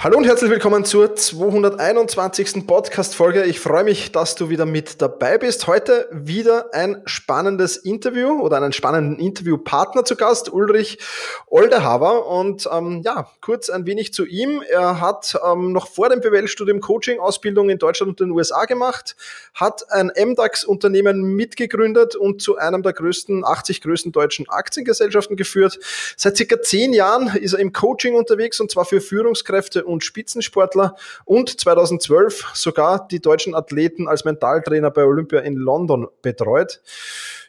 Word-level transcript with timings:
Hallo 0.00 0.16
und 0.16 0.26
herzlich 0.26 0.48
willkommen 0.48 0.84
zur 0.84 1.16
221. 1.16 2.68
Podcast-Folge. 2.68 3.42
Ich 3.46 3.58
freue 3.58 3.82
mich, 3.82 4.12
dass 4.12 4.36
du 4.36 4.48
wieder 4.48 4.64
mit 4.64 5.02
dabei 5.02 5.38
bist. 5.38 5.66
Heute 5.66 6.08
wieder 6.12 6.72
ein 6.72 7.02
spannendes 7.06 7.76
Interview 7.78 8.40
oder 8.40 8.58
einen 8.58 8.72
spannenden 8.72 9.18
Interviewpartner 9.18 10.04
zu 10.04 10.14
Gast, 10.14 10.52
Ulrich 10.52 11.00
Oldehaver. 11.48 12.28
Und 12.28 12.68
ähm, 12.72 13.02
ja, 13.04 13.28
kurz 13.40 13.70
ein 13.70 13.86
wenig 13.86 14.12
zu 14.12 14.24
ihm. 14.24 14.62
Er 14.70 15.00
hat 15.00 15.36
ähm, 15.44 15.72
noch 15.72 15.88
vor 15.88 16.08
dem 16.10 16.20
BWL-Studium 16.20 16.78
Coaching-Ausbildung 16.78 17.68
in 17.68 17.78
Deutschland 17.78 18.08
und 18.10 18.20
den 18.20 18.30
USA 18.30 18.66
gemacht, 18.66 19.16
hat 19.52 19.90
ein 19.90 20.12
MDAX-Unternehmen 20.16 21.34
mitgegründet 21.34 22.14
und 22.14 22.40
zu 22.40 22.56
einem 22.56 22.84
der 22.84 22.92
größten, 22.92 23.44
80 23.44 23.80
größten 23.80 24.12
deutschen 24.12 24.48
Aktiengesellschaften 24.48 25.36
geführt. 25.36 25.80
Seit 26.16 26.36
circa 26.36 26.62
zehn 26.62 26.92
Jahren 26.92 27.36
ist 27.36 27.54
er 27.54 27.58
im 27.58 27.72
Coaching 27.72 28.14
unterwegs 28.14 28.60
und 28.60 28.70
zwar 28.70 28.84
für 28.84 29.00
Führungskräfte 29.00 29.87
und 29.88 30.04
Spitzensportler 30.04 30.94
und 31.24 31.60
2012 31.60 32.52
sogar 32.54 33.08
die 33.08 33.20
deutschen 33.20 33.54
Athleten 33.54 34.08
als 34.08 34.24
Mentaltrainer 34.24 34.90
bei 34.90 35.04
Olympia 35.04 35.40
in 35.40 35.54
London 35.56 36.06
betreut. 36.22 36.80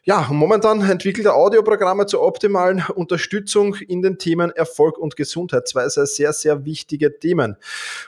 Ja, 0.04 0.28
momentan 0.32 0.82
entwickelt 0.82 1.28
er 1.28 1.36
Audioprogramme 1.36 2.06
zur 2.06 2.22
optimalen 2.22 2.84
Unterstützung 2.96 3.76
in 3.76 4.02
den 4.02 4.18
Themen 4.18 4.50
Erfolg 4.52 4.98
und 4.98 5.16
Gesundheit. 5.16 5.68
Zwei 5.68 5.88
sehr, 5.90 6.34
sehr 6.34 6.66
wichtige 6.66 7.20
Themen. 7.20 7.58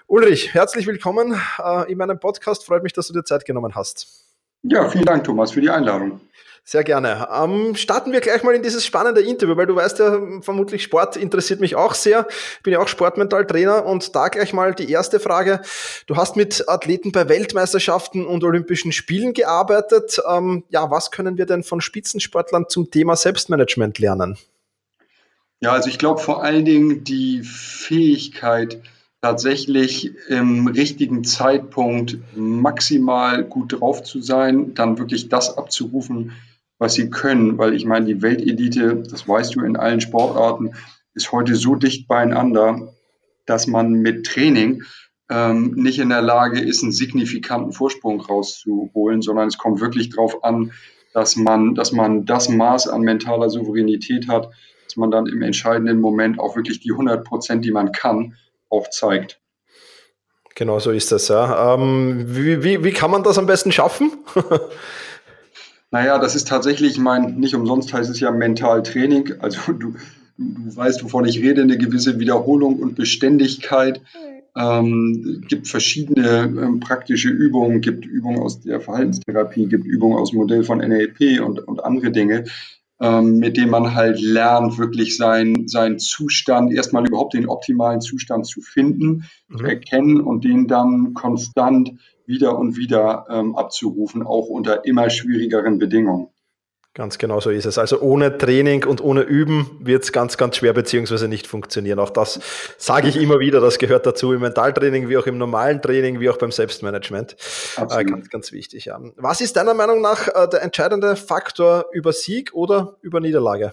Ulrich, 0.07 0.53
herzlich 0.53 0.87
willkommen 0.87 1.39
äh, 1.63 1.91
in 1.91 1.97
meinem 1.97 2.19
Podcast. 2.19 2.65
Freut 2.65 2.83
mich, 2.83 2.93
dass 2.93 3.07
du 3.07 3.13
dir 3.13 3.23
Zeit 3.23 3.45
genommen 3.45 3.75
hast. 3.75 4.25
Ja, 4.63 4.87
vielen 4.89 5.05
Dank, 5.05 5.23
Thomas, 5.23 5.51
für 5.51 5.61
die 5.61 5.69
Einladung. 5.69 6.21
Sehr 6.63 6.83
gerne. 6.83 7.27
Ähm, 7.33 7.75
starten 7.75 8.11
wir 8.11 8.21
gleich 8.21 8.43
mal 8.43 8.53
in 8.53 8.61
dieses 8.61 8.85
spannende 8.85 9.21
Interview, 9.21 9.57
weil 9.57 9.65
du 9.65 9.75
weißt 9.75 9.99
ja, 9.99 10.21
vermutlich 10.41 10.83
Sport 10.83 11.17
interessiert 11.17 11.59
mich 11.59 11.75
auch 11.75 11.95
sehr. 11.95 12.27
Ich 12.57 12.63
bin 12.63 12.71
ja 12.71 12.79
auch 12.79 12.87
Sportmentaltrainer 12.87 13.85
und 13.85 14.15
da 14.15 14.27
gleich 14.27 14.53
mal 14.53 14.73
die 14.75 14.89
erste 14.89 15.19
Frage. 15.19 15.61
Du 16.05 16.17
hast 16.17 16.35
mit 16.35 16.69
Athleten 16.69 17.11
bei 17.11 17.27
Weltmeisterschaften 17.27 18.25
und 18.25 18.43
Olympischen 18.43 18.91
Spielen 18.91 19.33
gearbeitet. 19.33 20.21
Ähm, 20.29 20.63
ja, 20.69 20.89
was 20.91 21.09
können 21.09 21.37
wir 21.37 21.47
denn 21.47 21.63
von 21.63 21.81
Spitzensportlern 21.81 22.65
zum 22.69 22.91
Thema 22.91 23.15
Selbstmanagement 23.15 23.97
lernen? 23.97 24.37
Ja, 25.61 25.73
also 25.73 25.89
ich 25.89 25.99
glaube 25.99 26.21
vor 26.21 26.43
allen 26.43 26.65
Dingen 26.65 27.03
die 27.03 27.41
Fähigkeit, 27.43 28.81
tatsächlich 29.21 30.11
im 30.29 30.67
richtigen 30.67 31.23
Zeitpunkt 31.23 32.17
maximal 32.35 33.43
gut 33.43 33.79
drauf 33.79 34.03
zu 34.03 34.21
sein, 34.21 34.73
dann 34.73 34.97
wirklich 34.97 35.29
das 35.29 35.57
abzurufen, 35.57 36.31
was 36.81 36.95
sie 36.95 37.11
können, 37.11 37.59
weil 37.59 37.75
ich 37.75 37.85
meine, 37.85 38.07
die 38.07 38.23
Weltelite, 38.23 39.03
das 39.07 39.27
weißt 39.27 39.53
du 39.53 39.61
in 39.61 39.77
allen 39.77 40.01
Sportarten, 40.01 40.73
ist 41.13 41.31
heute 41.31 41.53
so 41.53 41.75
dicht 41.75 42.07
beieinander, 42.07 42.95
dass 43.45 43.67
man 43.67 43.91
mit 43.91 44.25
Training 44.25 44.81
ähm, 45.29 45.73
nicht 45.75 45.99
in 45.99 46.09
der 46.09 46.23
Lage 46.23 46.59
ist, 46.59 46.81
einen 46.81 46.91
signifikanten 46.91 47.71
Vorsprung 47.71 48.19
rauszuholen, 48.19 49.21
sondern 49.21 49.47
es 49.47 49.59
kommt 49.59 49.79
wirklich 49.79 50.09
darauf 50.09 50.43
an, 50.43 50.71
dass 51.13 51.35
man, 51.35 51.75
dass 51.75 51.91
man 51.91 52.25
das 52.25 52.49
Maß 52.49 52.87
an 52.87 53.01
mentaler 53.01 53.51
Souveränität 53.51 54.27
hat, 54.27 54.49
dass 54.85 54.95
man 54.97 55.11
dann 55.11 55.27
im 55.27 55.43
entscheidenden 55.43 56.01
Moment 56.01 56.39
auch 56.39 56.55
wirklich 56.55 56.79
die 56.79 56.93
100 56.93 57.23
Prozent, 57.23 57.63
die 57.63 57.71
man 57.71 57.91
kann, 57.91 58.33
auch 58.71 58.89
zeigt. 58.89 59.39
Genau 60.55 60.79
so 60.79 60.89
ist 60.89 61.11
das, 61.11 61.27
ja. 61.27 61.75
Ähm, 61.75 62.25
wie, 62.25 62.63
wie, 62.63 62.83
wie 62.83 62.91
kann 62.91 63.11
man 63.11 63.21
das 63.21 63.37
am 63.37 63.45
besten 63.45 63.71
schaffen? 63.71 64.13
Naja, 65.91 66.17
das 66.19 66.35
ist 66.35 66.47
tatsächlich 66.47 66.97
mein, 66.97 67.35
nicht 67.35 67.53
umsonst 67.53 67.93
heißt 67.93 68.09
es 68.09 68.21
ja 68.21 68.31
Mentaltraining. 68.31 69.33
Also 69.39 69.73
du, 69.73 69.93
du 70.37 70.75
weißt, 70.75 71.03
wovon 71.03 71.25
ich 71.25 71.39
rede, 71.39 71.61
eine 71.61 71.77
gewisse 71.77 72.19
Wiederholung 72.19 72.79
und 72.79 72.95
Beständigkeit. 72.95 74.01
Ähm, 74.53 75.45
gibt 75.47 75.69
verschiedene 75.69 76.43
ähm, 76.43 76.81
praktische 76.81 77.29
Übungen, 77.29 77.79
gibt 77.79 78.05
Übungen 78.05 78.39
aus 78.39 78.59
der 78.59 78.81
Verhaltenstherapie, 78.81 79.67
gibt 79.67 79.85
Übungen 79.85 80.17
aus 80.17 80.31
dem 80.31 80.39
Modell 80.39 80.65
von 80.65 80.79
NLP 80.79 81.39
und, 81.39 81.65
und 81.65 81.85
andere 81.85 82.11
Dinge, 82.11 82.43
ähm, 82.99 83.37
mit 83.37 83.55
denen 83.55 83.71
man 83.71 83.95
halt 83.95 84.19
lernt, 84.19 84.77
wirklich 84.77 85.15
seinen 85.15 85.69
sein 85.69 85.99
Zustand, 85.99 86.73
erstmal 86.73 87.07
überhaupt 87.07 87.33
den 87.33 87.47
optimalen 87.47 88.01
Zustand 88.01 88.45
zu 88.45 88.59
finden, 88.59 89.23
mhm. 89.47 89.57
zu 89.57 89.63
erkennen 89.63 90.19
und 90.19 90.43
den 90.43 90.67
dann 90.67 91.13
konstant 91.13 91.93
wieder 92.25 92.57
und 92.57 92.77
wieder 92.77 93.25
ähm, 93.29 93.55
abzurufen, 93.55 94.23
auch 94.23 94.47
unter 94.47 94.85
immer 94.85 95.09
schwierigeren 95.09 95.77
Bedingungen. 95.77 96.27
Ganz 96.93 97.17
genau 97.17 97.39
so 97.39 97.49
ist 97.51 97.65
es. 97.65 97.77
Also 97.77 98.01
ohne 98.01 98.37
Training 98.37 98.83
und 98.83 98.99
ohne 98.99 99.21
Üben 99.21 99.77
wird 99.79 100.03
es 100.03 100.11
ganz, 100.11 100.35
ganz 100.35 100.57
schwer 100.57 100.73
beziehungsweise 100.73 101.29
nicht 101.29 101.47
funktionieren. 101.47 101.99
Auch 101.99 102.09
das 102.09 102.41
sage 102.77 103.07
ich 103.07 103.15
immer 103.15 103.39
wieder, 103.39 103.61
das 103.61 103.77
gehört 103.77 104.05
dazu 104.05 104.33
im 104.33 104.41
Mentaltraining, 104.41 105.07
wie 105.07 105.17
auch 105.17 105.25
im 105.25 105.37
normalen 105.37 105.81
Training, 105.81 106.19
wie 106.19 106.29
auch 106.29 106.37
beim 106.37 106.51
Selbstmanagement. 106.51 107.37
Äh, 107.77 108.03
ganz, 108.03 108.29
ganz 108.29 108.51
wichtig. 108.51 108.85
Ja. 108.85 108.99
Was 109.15 109.39
ist 109.39 109.55
deiner 109.55 109.73
Meinung 109.73 110.01
nach 110.01 110.27
äh, 110.27 110.49
der 110.49 110.63
entscheidende 110.63 111.15
Faktor 111.15 111.85
über 111.93 112.11
Sieg 112.11 112.53
oder 112.53 112.97
über 113.01 113.21
Niederlage? 113.21 113.71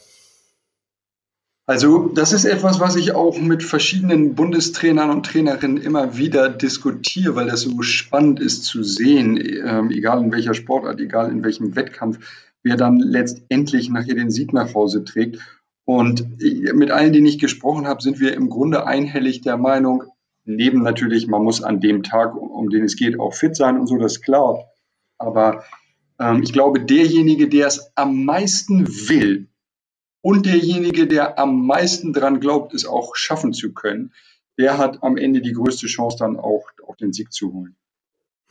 Also 1.69 2.09
das 2.09 2.33
ist 2.33 2.47
etwas, 2.47 2.81
was 2.81 2.97
ich 2.97 3.12
auch 3.12 3.39
mit 3.39 3.62
verschiedenen 3.62 4.34
Bundestrainern 4.34 5.11
und 5.11 5.27
Trainerinnen 5.27 5.77
immer 5.77 6.17
wieder 6.17 6.49
diskutiere, 6.49 7.37
weil 7.37 7.49
das 7.49 7.61
so 7.61 7.83
spannend 7.83 8.41
ist 8.41 8.65
zu 8.65 8.83
sehen, 8.83 9.37
ähm, 9.37 9.91
egal 9.91 10.25
in 10.25 10.33
welcher 10.33 10.55
Sportart, 10.55 10.99
egal 10.99 11.31
in 11.31 11.45
welchem 11.45 11.77
Wettkampf, 11.77 12.21
wer 12.62 12.78
dann 12.78 13.01
letztendlich 13.01 13.91
nachher 13.91 14.15
den 14.15 14.31
Sieg 14.31 14.55
nach 14.55 14.73
Hause 14.73 15.05
trägt. 15.05 15.41
Und 15.84 16.39
mit 16.41 16.91
allen, 16.91 17.12
denen 17.12 17.27
ich 17.27 17.39
gesprochen 17.39 17.87
habe, 17.87 18.01
sind 18.01 18.19
wir 18.19 18.33
im 18.33 18.49
Grunde 18.49 18.87
einhellig 18.87 19.43
der 19.43 19.59
Meinung, 19.59 20.05
neben 20.47 20.81
natürlich, 20.81 21.27
man 21.27 21.45
muss 21.45 21.62
an 21.62 21.81
dem 21.81 22.03
Tag, 22.03 22.34
um 22.34 22.71
den 22.71 22.84
es 22.84 22.97
geht, 22.97 23.21
auch 23.21 23.34
fit 23.34 23.55
sein 23.55 23.78
und 23.78 23.89
so, 23.89 23.99
das 23.99 24.12
ist 24.12 24.23
klar. 24.23 24.65
Aber 25.19 25.65
ähm, 26.19 26.43
ich 26.43 26.55
glaube, 26.55 26.81
derjenige, 26.81 27.47
der 27.47 27.67
es 27.67 27.93
am 27.95 28.25
meisten 28.25 28.89
will, 28.89 29.49
und 30.28 30.44
derjenige, 30.44 31.06
der 31.06 31.39
am 31.39 31.66
meisten 31.66 32.12
dran 32.12 32.39
glaubt, 32.39 32.75
es 32.75 32.84
auch 32.84 33.16
schaffen 33.16 33.55
zu 33.55 33.72
können, 33.72 34.12
der 34.59 34.77
hat 34.77 35.03
am 35.03 35.16
Ende 35.16 35.41
die 35.41 35.55
größte 35.55 35.87
Chance, 35.87 36.19
dann 36.19 36.37
auch, 36.37 36.66
auch 36.87 36.97
den 36.97 37.15
Sieg 37.15 37.33
zu 37.33 37.50
holen. 37.55 37.77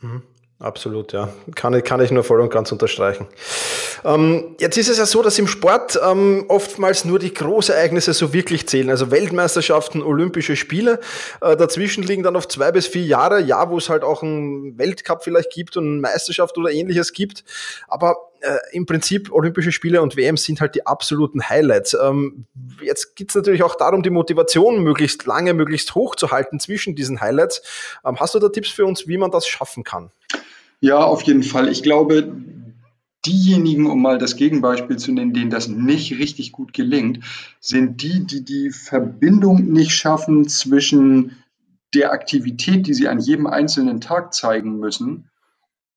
Mhm. 0.00 0.22
Absolut, 0.58 1.12
ja. 1.12 1.32
Kann, 1.54 1.80
kann 1.84 2.00
ich 2.00 2.10
nur 2.10 2.24
voll 2.24 2.40
und 2.40 2.50
ganz 2.50 2.72
unterstreichen. 2.72 3.28
Ähm, 4.04 4.56
jetzt 4.58 4.76
ist 4.76 4.88
es 4.88 4.98
ja 4.98 5.06
so, 5.06 5.22
dass 5.22 5.38
im 5.38 5.46
Sport 5.46 6.00
ähm, 6.04 6.46
oftmals 6.48 7.04
nur 7.04 7.20
die 7.20 7.32
Großereignisse 7.32 8.12
so 8.12 8.32
wirklich 8.32 8.66
zählen. 8.66 8.90
Also 8.90 9.12
Weltmeisterschaften, 9.12 10.02
Olympische 10.02 10.56
Spiele. 10.56 10.98
Äh, 11.40 11.56
dazwischen 11.56 12.02
liegen 12.02 12.24
dann 12.24 12.34
auf 12.34 12.48
zwei 12.48 12.72
bis 12.72 12.88
vier 12.88 13.04
Jahre, 13.04 13.40
ja, 13.40 13.70
wo 13.70 13.78
es 13.78 13.88
halt 13.88 14.02
auch 14.02 14.24
einen 14.24 14.76
Weltcup 14.78 15.22
vielleicht 15.22 15.52
gibt 15.52 15.76
und 15.76 15.86
eine 15.86 16.00
Meisterschaft 16.00 16.58
oder 16.58 16.72
ähnliches 16.72 17.12
gibt. 17.12 17.44
Aber 17.86 18.16
äh, 18.40 18.58
im 18.72 18.86
Prinzip 18.86 19.32
Olympische 19.32 19.72
Spiele 19.72 20.02
und 20.02 20.16
WM 20.16 20.36
sind 20.36 20.60
halt 20.60 20.74
die 20.74 20.86
absoluten 20.86 21.48
Highlights. 21.48 21.96
Ähm, 22.00 22.46
jetzt 22.82 23.14
es 23.20 23.34
natürlich 23.34 23.62
auch 23.62 23.74
darum, 23.74 24.02
die 24.02 24.10
Motivation 24.10 24.82
möglichst 24.82 25.26
lange, 25.26 25.54
möglichst 25.54 25.94
hoch 25.94 26.14
zu 26.14 26.30
halten 26.30 26.60
zwischen 26.60 26.94
diesen 26.94 27.20
Highlights. 27.20 27.62
Ähm, 28.04 28.18
hast 28.20 28.34
du 28.34 28.38
da 28.38 28.48
Tipps 28.48 28.70
für 28.70 28.86
uns, 28.86 29.06
wie 29.06 29.18
man 29.18 29.30
das 29.30 29.46
schaffen 29.46 29.84
kann? 29.84 30.10
Ja, 30.80 30.98
auf 30.98 31.22
jeden 31.22 31.42
Fall. 31.42 31.68
Ich 31.68 31.82
glaube, 31.82 32.32
diejenigen, 33.26 33.90
um 33.90 34.00
mal 34.00 34.18
das 34.18 34.36
Gegenbeispiel 34.36 34.96
zu 34.96 35.12
nennen, 35.12 35.34
denen 35.34 35.50
das 35.50 35.68
nicht 35.68 36.18
richtig 36.18 36.52
gut 36.52 36.72
gelingt, 36.72 37.24
sind 37.60 38.02
die, 38.02 38.26
die 38.26 38.44
die 38.44 38.70
Verbindung 38.70 39.64
nicht 39.72 39.92
schaffen 39.92 40.48
zwischen 40.48 41.36
der 41.94 42.12
Aktivität, 42.12 42.86
die 42.86 42.94
sie 42.94 43.08
an 43.08 43.18
jedem 43.18 43.46
einzelnen 43.46 44.00
Tag 44.00 44.34
zeigen 44.34 44.78
müssen, 44.78 45.28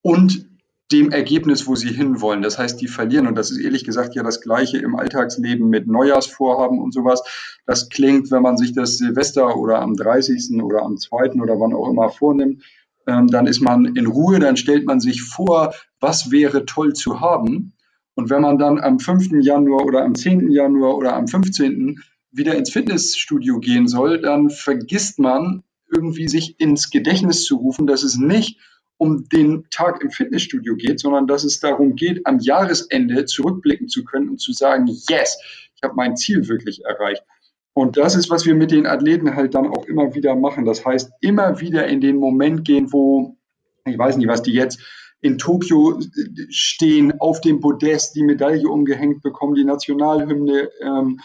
und 0.02 0.48
dem 0.92 1.12
Ergebnis, 1.12 1.68
wo 1.68 1.76
sie 1.76 1.90
hinwollen. 1.90 2.42
Das 2.42 2.58
heißt, 2.58 2.82
die 2.82 2.88
verlieren. 2.88 3.28
Und 3.28 3.36
das 3.36 3.52
ist 3.52 3.60
ehrlich 3.60 3.84
gesagt 3.84 4.16
ja 4.16 4.24
das 4.24 4.42
Gleiche 4.42 4.78
im 4.78 4.96
Alltagsleben 4.96 5.70
mit 5.70 5.88
Neujahrsvorhaben 5.88 6.80
und 6.80 6.94
sowas. 6.94 7.24
Das 7.66 7.90
klingt, 7.90 8.32
wenn 8.32 8.42
man 8.42 8.58
sich 8.58 8.74
das 8.74 8.98
Silvester 8.98 9.56
oder 9.58 9.82
am 9.82 9.96
30. 9.96 10.62
oder 10.62 10.84
am 10.84 10.98
2. 10.98 11.42
oder 11.42 11.60
wann 11.60 11.74
auch 11.74 11.90
immer 11.90 12.10
vornimmt, 12.10 12.64
ähm, 13.08 13.28
dann 13.28 13.48
ist 13.48 13.62
man 13.62 13.96
in 13.96 14.08
Ruhe, 14.08 14.40
dann 14.40 14.58
stellt 14.58 14.86
man 14.86 15.00
sich 15.00 15.24
vor, 15.24 15.74
was 16.00 16.32
wäre 16.32 16.66
toll 16.66 16.94
zu 16.94 17.20
haben. 17.20 17.74
Und 18.16 18.30
wenn 18.30 18.42
man 18.42 18.58
dann 18.58 18.80
am 18.80 19.00
5. 19.00 19.30
Januar 19.42 19.86
oder 19.86 20.04
am 20.04 20.16
10. 20.16 20.52
Januar 20.52 20.96
oder 20.96 21.16
am 21.16 21.28
15. 21.28 22.00
wieder 22.32 22.56
ins 22.56 22.72
Fitnessstudio 22.72 23.60
gehen 23.60 23.88
soll, 23.88 24.22
dann 24.22 24.50
vergisst 24.50 25.20
man 25.20 25.64
irgendwie 25.92 26.28
sich 26.28 26.60
ins 26.60 26.90
Gedächtnis 26.90 27.44
zu 27.44 27.58
rufen, 27.58 27.88
dass 27.88 28.04
es 28.04 28.18
nicht 28.18 28.60
um 29.02 29.28
den 29.30 29.66
Tag 29.72 30.04
im 30.04 30.12
Fitnessstudio 30.12 30.76
geht, 30.76 31.00
sondern 31.00 31.26
dass 31.26 31.44
es 31.44 31.60
darum 31.60 31.96
geht, 31.96 32.28
am 32.28 32.38
Jahresende 32.38 33.26
zurückblicken 33.26 33.88
zu 33.88 34.04
können 34.04 34.30
und 34.30 34.40
zu 34.40 34.54
sagen, 34.54 34.86
yes, 35.10 35.40
ich 35.76 35.82
habe 35.82 35.96
mein 35.96 36.16
Ziel 36.16 36.48
wirklich 36.48 36.86
erreicht. 36.86 37.24
Und 37.74 37.98
das 37.98 38.14
ist, 38.14 38.30
was 38.30 38.46
wir 38.46 38.54
mit 38.54 38.70
den 38.70 38.86
Athleten 38.86 39.36
halt 39.36 39.56
dann 39.56 39.66
auch 39.66 39.86
immer 39.88 40.14
wieder 40.14 40.36
machen. 40.36 40.66
Das 40.66 40.86
heißt, 40.86 41.14
immer 41.20 41.60
wieder 41.60 41.88
in 41.88 42.00
den 42.00 42.18
Moment 42.18 42.64
gehen, 42.64 42.94
wo 42.94 43.38
ich 43.86 43.98
weiß 43.98 44.18
nicht, 44.18 44.28
was 44.28 44.44
die 44.44 44.54
jetzt 44.54 44.80
in 45.20 45.40
Tokio 45.40 46.00
stehen, 46.50 47.20
auf 47.20 47.42
dem 47.42 47.60
Podest 47.60 48.16
die 48.16 48.24
Medaille 48.24 48.70
umgehängt 48.70 49.24
bekommen, 49.24 49.56
die 49.56 49.66
Nationalhymne 49.66 50.70
ähm, 50.80 51.20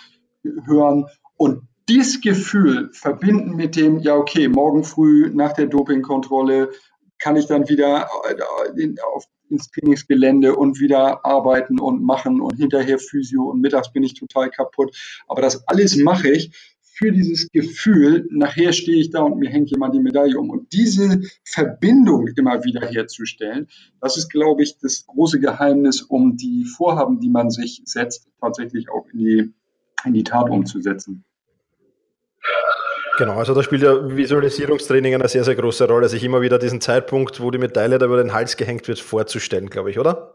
hören 0.65 1.09
und 1.37 1.61
dieses 1.91 2.23
Gefühl 2.23 2.89
verbinden 2.93 3.55
mit 3.55 3.77
dem, 3.77 3.99
ja, 3.99 4.17
okay, 4.17 4.49
morgen 4.49 4.83
früh 4.83 5.31
nach 5.35 5.53
der 5.53 5.67
Dopingkontrolle 5.67 6.71
kann 7.19 7.37
ich 7.37 7.47
dann 7.47 7.69
wieder 7.69 8.09
äh, 8.29 8.95
ins 9.49 9.71
Trainingsgelände 9.71 10.57
und 10.57 10.81
wieder 10.81 11.25
arbeiten 11.25 11.79
und 11.79 12.03
machen 12.03 12.41
und 12.41 12.57
hinterher 12.57 12.99
Physio 12.99 13.45
und 13.45 13.61
mittags 13.61 13.93
bin 13.93 14.03
ich 14.03 14.15
total 14.15 14.51
kaputt. 14.51 14.97
Aber 15.29 15.43
das 15.43 15.67
alles 15.69 15.97
mache 15.97 16.31
ich 16.31 16.51
für 16.97 17.13
dieses 17.13 17.51
Gefühl, 17.53 18.27
nachher 18.31 18.73
stehe 18.73 18.99
ich 18.99 19.11
da 19.11 19.21
und 19.21 19.39
mir 19.39 19.51
hängt 19.51 19.71
jemand 19.71 19.95
die 19.95 20.01
Medaille 20.01 20.39
um. 20.39 20.49
Und 20.49 20.73
diese 20.73 21.21
Verbindung 21.45 22.29
immer 22.29 22.65
wieder 22.65 22.87
herzustellen, 22.87 23.69
das 24.01 24.17
ist, 24.17 24.31
glaube 24.31 24.63
ich, 24.63 24.79
das 24.79 25.05
große 25.07 25.39
Geheimnis, 25.39 26.01
um 26.01 26.39
die 26.39 26.65
Vorhaben, 26.65 27.21
die 27.21 27.29
man 27.29 27.51
sich 27.51 27.83
setzt, 27.85 28.29
tatsächlich 28.41 28.89
auch 28.89 29.07
in 29.13 29.19
die, 29.19 29.55
in 30.07 30.15
die 30.15 30.25
Tat 30.25 30.49
umzusetzen. 30.49 31.23
Genau, 33.17 33.39
also 33.39 33.55
da 33.55 33.63
spielt 33.63 33.83
ja 33.83 33.95
Visualisierungstraining 34.09 35.15
eine 35.15 35.29
sehr, 35.29 35.43
sehr 35.43 35.55
große 35.55 35.89
Rolle, 35.89 36.09
sich 36.09 36.23
immer 36.23 36.43
wieder 36.43 36.59
diesen 36.59 36.83
Zeitpunkt, 36.83 37.41
wo 37.41 37.51
die 37.51 37.59
Medaille 37.59 37.99
da 37.99 38.07
über 38.07 38.19
den 38.19 38.35
Hals 38.35 38.57
gehängt 38.57 38.87
wird, 38.89 38.99
vorzustellen, 38.99 39.71
glaube 39.71 39.91
ich, 39.91 39.99
oder? 39.99 40.35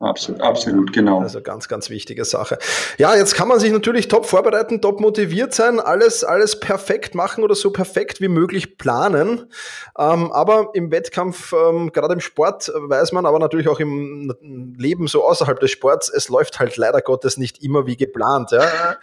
Absolut, 0.00 0.40
absolut, 0.40 0.92
genau. 0.94 1.20
Also 1.20 1.42
ganz, 1.42 1.68
ganz 1.68 1.90
wichtige 1.90 2.24
Sache. 2.24 2.56
Ja, 2.96 3.14
jetzt 3.14 3.34
kann 3.34 3.48
man 3.48 3.60
sich 3.60 3.70
natürlich 3.70 4.08
top 4.08 4.24
vorbereiten, 4.24 4.80
top 4.80 4.98
motiviert 4.98 5.52
sein, 5.52 5.78
alles, 5.78 6.24
alles 6.24 6.58
perfekt 6.58 7.14
machen 7.14 7.44
oder 7.44 7.54
so 7.54 7.70
perfekt 7.70 8.18
wie 8.22 8.28
möglich 8.28 8.78
planen. 8.78 9.52
Ähm, 9.98 10.32
aber 10.32 10.70
im 10.72 10.90
Wettkampf, 10.90 11.52
ähm, 11.52 11.92
gerade 11.92 12.14
im 12.14 12.20
Sport, 12.20 12.72
weiß 12.74 13.12
man, 13.12 13.26
aber 13.26 13.38
natürlich 13.38 13.68
auch 13.68 13.78
im 13.78 14.34
Leben 14.78 15.06
so 15.06 15.22
außerhalb 15.22 15.60
des 15.60 15.70
Sports, 15.70 16.08
es 16.08 16.30
läuft 16.30 16.60
halt 16.60 16.78
leider 16.78 17.02
Gottes 17.02 17.36
nicht 17.36 17.62
immer 17.62 17.86
wie 17.86 17.98
geplant. 17.98 18.52
Ja? 18.52 18.96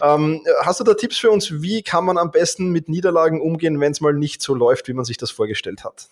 Ähm, 0.00 0.40
hast 0.62 0.80
du 0.80 0.84
da 0.84 0.94
Tipps 0.94 1.18
für 1.18 1.30
uns? 1.30 1.60
Wie 1.60 1.82
kann 1.82 2.06
man 2.06 2.16
am 2.16 2.30
besten 2.30 2.70
mit 2.70 2.88
Niederlagen 2.88 3.42
umgehen, 3.42 3.80
wenn 3.80 3.92
es 3.92 4.00
mal 4.00 4.14
nicht 4.14 4.40
so 4.40 4.54
läuft, 4.54 4.88
wie 4.88 4.94
man 4.94 5.04
sich 5.04 5.18
das 5.18 5.30
vorgestellt 5.30 5.84
hat? 5.84 6.08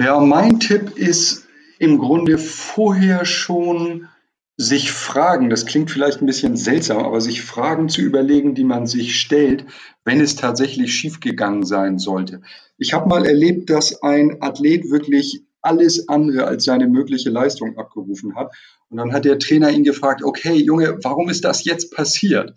Ja, 0.00 0.18
mein 0.20 0.58
Tipp 0.58 0.96
ist, 0.96 1.44
im 1.78 1.98
Grunde 1.98 2.38
vorher 2.38 3.24
schon 3.24 4.08
sich 4.56 4.92
Fragen, 4.92 5.50
das 5.50 5.66
klingt 5.66 5.90
vielleicht 5.90 6.22
ein 6.22 6.26
bisschen 6.26 6.56
seltsam, 6.56 6.98
aber 6.98 7.20
sich 7.20 7.42
Fragen 7.42 7.88
zu 7.88 8.02
überlegen, 8.02 8.54
die 8.54 8.64
man 8.64 8.86
sich 8.86 9.18
stellt, 9.18 9.66
wenn 10.04 10.20
es 10.20 10.36
tatsächlich 10.36 10.94
schiefgegangen 10.94 11.64
sein 11.64 11.98
sollte. 11.98 12.40
Ich 12.78 12.92
habe 12.94 13.08
mal 13.08 13.26
erlebt, 13.26 13.70
dass 13.70 14.02
ein 14.02 14.40
Athlet 14.40 14.90
wirklich 14.90 15.42
alles 15.60 16.08
andere 16.08 16.44
als 16.44 16.64
seine 16.64 16.86
mögliche 16.86 17.30
Leistung 17.30 17.78
abgerufen 17.78 18.36
hat. 18.36 18.54
Und 18.90 18.98
dann 18.98 19.12
hat 19.12 19.24
der 19.24 19.38
Trainer 19.38 19.70
ihn 19.70 19.82
gefragt, 19.82 20.22
okay, 20.22 20.54
Junge, 20.54 20.98
warum 21.02 21.30
ist 21.30 21.44
das 21.44 21.64
jetzt 21.64 21.92
passiert? 21.94 22.54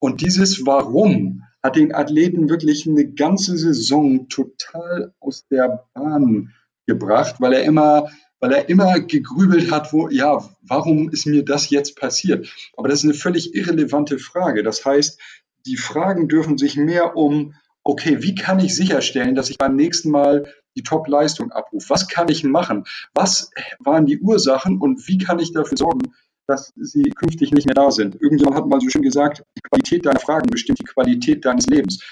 Und 0.00 0.20
dieses 0.20 0.66
Warum 0.66 1.44
hat 1.62 1.76
den 1.76 1.94
Athleten 1.94 2.48
wirklich 2.48 2.86
eine 2.86 3.06
ganze 3.12 3.56
Saison 3.56 4.28
total 4.28 5.14
aus 5.20 5.46
der 5.48 5.84
Bahn 5.94 6.52
gebracht, 6.86 7.36
weil 7.38 7.52
er 7.52 7.64
immer 7.64 8.10
weil 8.40 8.52
er 8.52 8.68
immer 8.68 9.00
gegrübelt 9.00 9.70
hat, 9.70 9.92
wo, 9.92 10.08
ja, 10.08 10.48
warum 10.62 11.10
ist 11.10 11.26
mir 11.26 11.44
das 11.44 11.70
jetzt 11.70 11.96
passiert? 11.96 12.48
Aber 12.76 12.88
das 12.88 13.00
ist 13.00 13.04
eine 13.04 13.14
völlig 13.14 13.54
irrelevante 13.54 14.18
Frage. 14.18 14.62
Das 14.62 14.84
heißt, 14.84 15.20
die 15.66 15.76
Fragen 15.76 16.28
dürfen 16.28 16.56
sich 16.56 16.76
mehr 16.76 17.16
um, 17.16 17.54
okay, 17.82 18.22
wie 18.22 18.34
kann 18.34 18.60
ich 18.60 18.74
sicherstellen, 18.74 19.34
dass 19.34 19.50
ich 19.50 19.58
beim 19.58 19.74
nächsten 19.74 20.10
Mal 20.10 20.52
die 20.76 20.82
Top-Leistung 20.82 21.50
abrufe? 21.50 21.90
Was 21.90 22.08
kann 22.08 22.28
ich 22.28 22.44
machen? 22.44 22.84
Was 23.14 23.50
waren 23.80 24.06
die 24.06 24.20
Ursachen 24.20 24.78
und 24.78 25.06
wie 25.08 25.18
kann 25.18 25.38
ich 25.38 25.52
dafür 25.52 25.76
sorgen, 25.76 26.12
dass 26.46 26.72
sie 26.76 27.10
künftig 27.10 27.52
nicht 27.52 27.66
mehr 27.66 27.74
da 27.74 27.90
sind? 27.90 28.20
Irgendjemand 28.20 28.56
hat 28.56 28.66
mal 28.66 28.80
so 28.80 28.88
schön 28.88 29.02
gesagt, 29.02 29.42
die 29.56 29.62
Qualität 29.62 30.06
deiner 30.06 30.20
Fragen 30.20 30.48
bestimmt 30.48 30.78
die 30.78 30.84
Qualität 30.84 31.44
deines 31.44 31.66
Lebens. 31.66 32.02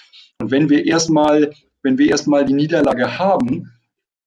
Und 0.40 0.50
wenn 0.50 0.68
wir 0.68 0.84
erstmal, 0.84 1.52
wenn 1.82 1.98
wir 1.98 2.10
erstmal 2.10 2.44
die 2.44 2.54
Niederlage 2.54 3.18
haben, 3.18 3.70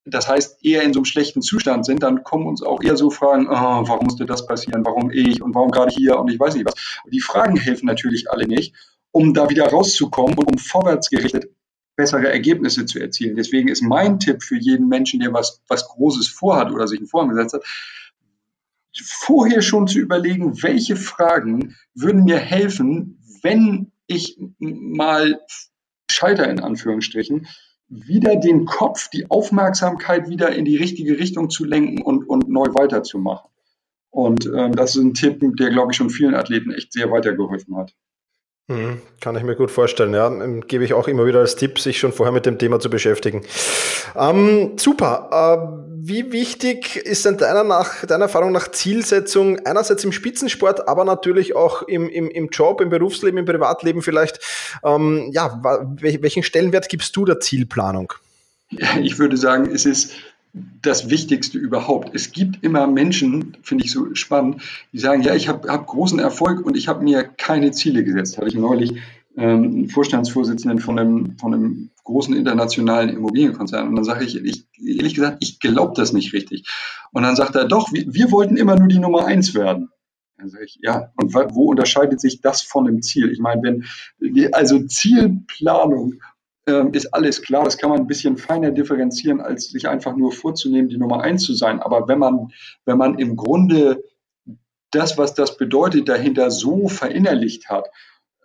das 0.06 0.28
heißt, 0.28 0.63
eher 0.63 0.84
in 0.84 0.94
so 0.94 1.00
einem 1.00 1.06
schlechten 1.06 1.42
Zustand 1.42 1.86
sind, 1.86 2.04
dann 2.04 2.24
kommen 2.24 2.48
uns 2.48 2.63
auch 2.63 2.81
eher 2.81 2.98
so 2.98 3.10
Fragen, 3.10 3.48
oh, 3.48 3.54
warum 3.88 4.06
musste 4.06 4.25
das 4.25 4.46
passieren, 4.46 4.86
warum 4.86 5.12
ich 5.12 5.42
und 5.42 5.54
warum 5.54 5.72
gerade 5.72 5.94
hier 5.94 6.18
und 6.19 6.31
ich 6.31 6.40
weiß 6.40 6.56
nicht 6.56 6.66
was. 6.66 6.74
Und 7.04 7.13
die 7.13 7.22
Fragen 7.22 7.57
helfen 7.57 7.86
natürlich 7.86 8.30
alle 8.31 8.48
nicht, 8.48 8.75
um 9.12 9.34
da 9.34 9.50
wieder 9.50 9.68
rauszukommen 9.68 10.38
und 10.38 10.51
um 10.51 10.57
vorwärtsgerichtet 10.57 11.50
bessere 11.96 12.31
Ergebnisse 12.31 12.86
zu 12.86 13.00
erzielen. 13.00 13.36
Deswegen 13.36 13.68
ist 13.68 13.81
mein 13.81 14.19
Tipp 14.19 14.42
für 14.42 14.57
jeden 14.57 14.88
Menschen, 14.88 15.19
der 15.19 15.34
was, 15.34 15.62
was 15.68 15.86
Großes 15.86 16.30
vorhat 16.30 16.72
oder 16.72 16.88
sich 16.88 17.00
einen 17.00 17.07
Vorhaben 17.07 17.31
gesetzt 17.31 17.56
hat, 17.56 17.66
vorher 19.04 19.62
schon 19.62 19.88
zu 19.88 20.00
überlegen, 20.00 20.63
welche 20.63 20.95
Fragen 20.95 21.75
würden 21.94 22.24
mir 22.24 22.38
helfen, 22.38 23.19
wenn 23.42 23.92
ich 24.07 24.40
mal 24.60 25.42
scheiter 26.10 26.50
in 26.50 26.60
Anführungsstrichen, 26.60 27.48
wieder 27.89 28.36
den 28.36 28.65
Kopf, 28.65 29.09
die 29.09 29.30
Aufmerksamkeit 29.30 30.30
wieder 30.30 30.53
in 30.56 30.65
die 30.65 30.77
richtige 30.77 31.18
Richtung 31.18 31.50
zu 31.50 31.65
lenken 31.65 32.01
und, 32.01 32.30
und 32.30 32.47
neu 32.50 32.68
weiterzumachen. 32.74 33.50
Und 34.12 34.45
ähm, 34.45 34.74
das 34.74 34.95
ist 34.95 35.03
ein 35.03 35.13
Tipp, 35.13 35.39
der, 35.57 35.69
glaube 35.69 35.91
ich, 35.91 35.97
schon 35.97 36.09
vielen 36.09 36.36
Athleten 36.36 36.71
echt 36.71 36.94
sehr 36.94 37.12
weitergeholfen 37.12 37.75
hat. 37.75 37.95
Mhm, 38.69 39.01
kann 39.19 39.36
ich 39.36 39.42
mir 39.42 39.56
gut 39.56 39.71
vorstellen, 39.71 40.13
ja. 40.13 40.27
Ähm, 40.27 40.62
gebe 40.68 40.83
ich 40.83 40.94
auch 40.94 41.07
immer 41.07 41.25
wieder 41.25 41.39
als 41.39 41.56
Tipp, 41.56 41.80
sich 41.80 41.98
schon 41.98 42.13
vorher 42.13 42.31
mit 42.31 42.45
dem 42.45 42.60
Thema 42.60 42.80
zu 42.80 42.92
beschäftigen. 42.92 43.42
Ähm, 44.16 44.77
super. 44.77 45.30
Äh, 45.31 45.89
wie 46.01 46.31
wichtig 46.31 46.95
ist 46.95 47.25
denn 47.25 47.38
deiner, 47.38 47.63
nach, 47.63 48.06
deiner 48.06 48.25
Erfahrung 48.25 48.51
nach 48.51 48.68
Zielsetzung 48.68 49.57
einerseits 49.66 50.04
im 50.04 50.12
Spitzensport, 50.12 50.88
aber 50.88 51.04
natürlich 51.04 51.56
auch 51.56 51.81
im, 51.81 52.07
im, 52.10 52.30
im 52.30 52.50
Job, 52.50 52.80
im 52.81 52.89
Berufsleben, 52.89 53.39
im 53.39 53.45
Privatleben 53.45 54.04
vielleicht? 54.04 54.39
Ähm, 54.83 55.31
ja, 55.31 55.60
welchen 56.00 56.44
Stellenwert 56.44 56.89
gibst 56.89 57.16
du 57.16 57.25
der 57.25 57.39
Zielplanung? 57.39 58.13
Ich 59.01 59.18
würde 59.18 59.36
sagen, 59.36 59.71
es 59.74 59.88
ist 59.88 60.12
das 60.54 61.10
Wichtigste 61.10 61.57
überhaupt. 61.57 62.16
Es 62.16 62.31
gibt 62.31 62.63
immer 62.63 62.88
Menschen, 62.88 63.57
finde 63.62 63.86
ich 63.86 63.92
so 63.92 64.13
spannend, 64.16 64.62
die 64.92 65.00
sagen, 65.00 65.22
ja, 65.22 65.36
ich 65.36 65.48
habe 65.48 65.69
hab 65.69 65.86
großen 65.88 66.19
Erfolg 66.19 66.66
und 66.66 66.75
ich 66.75 66.88
habe 66.88 67.04
mir 67.04 67.24
keine 67.24 67.72
Ziele 67.72 68.04
gesetzt. 68.04 68.38
Hatte 68.38 68.48
ich 68.48 68.56
neulich 68.56 68.94
ähm, 69.38 69.63
einen 69.63 69.90
Vorstandsvorsitzenden 69.90 70.80
von 70.80 70.98
einem, 70.98 71.38
von 71.38 71.54
einem 71.54 71.92
großen 72.04 72.35
internationalen 72.35 73.09
Immobilienkonzern. 73.09 73.88
Und 73.88 73.95
dann 73.95 74.04
sage 74.04 74.26
ich, 74.26 74.44
ich, 74.44 74.66
ehrlich 74.78 75.14
gesagt, 75.14 75.38
ich 75.42 75.59
glaube 75.59 75.94
das 75.95 76.14
nicht 76.14 76.33
richtig. 76.33 76.68
Und 77.12 77.23
dann 77.23 77.35
sagt 77.35 77.56
er, 77.56 77.66
doch, 77.66 77.94
wir, 77.94 78.06
wir 78.07 78.31
wollten 78.31 78.57
immer 78.57 78.76
nur 78.76 78.88
die 78.88 79.00
Nummer 79.00 79.26
eins 79.26 79.54
werden. 79.54 79.90
Dann 80.38 80.50
sage 80.50 80.66
ich, 80.66 80.80
ja, 80.81 81.12
und 81.16 81.33
wo 81.33 81.69
unterscheidet 81.69 82.21
sich 82.21 82.42
das 82.42 82.62
von 82.62 82.88
einem 82.88 83.02
Ziel? 83.02 83.30
Ich 83.31 83.40
meine, 83.40 83.62
wenn, 83.62 84.54
also 84.54 84.80
Zielplanung 84.80 86.16
ist 86.92 87.14
alles 87.14 87.42
klar. 87.42 87.64
Das 87.64 87.78
kann 87.78 87.90
man 87.90 87.99
ein 87.99 88.07
bisschen 88.07 88.38
feiner 88.38 88.71
differenzieren, 88.71 89.42
als 89.42 89.69
sich 89.69 89.88
einfach 89.88 90.16
nur 90.16 90.31
vorzunehmen, 90.31 90.90
die 90.90 90.97
Nummer 90.97 91.21
eins 91.21 91.44
zu 91.44 91.54
sein. 91.54 91.80
Aber 91.80 92.07
wenn 92.07 92.19
man, 92.19 92.52
wenn 92.85 92.97
man 92.97 93.19
im 93.19 93.35
Grunde 93.35 94.04
das, 94.92 95.18
was 95.18 95.33
das 95.33 95.57
bedeutet, 95.57 96.09
dahinter 96.09 96.52
so 96.52 96.88
verinnerlicht 96.88 97.69
hat, 97.69 97.88